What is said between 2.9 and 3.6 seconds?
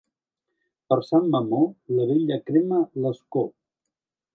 l'escó.